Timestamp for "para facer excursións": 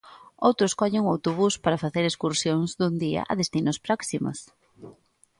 1.63-2.69